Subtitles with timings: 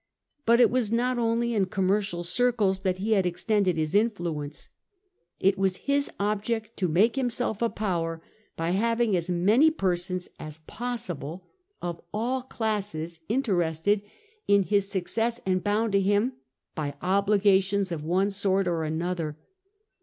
[0.47, 4.69] But it was not only in commercial circles that he had extended his influence;
[5.39, 8.19] it was his object to make himself a power,
[8.57, 11.41] by having as many persons as ])ossible
[11.83, 14.01] of all classes interested
[14.47, 16.33] in his CRASSUS AS MONEY LENDER 171 success and bound to him
[16.73, 19.37] by obligations of one sort and another.